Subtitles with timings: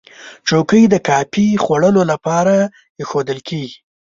[0.47, 2.55] چوکۍ د کافي خوړلو لپاره
[2.99, 3.77] ایښودل کېږي.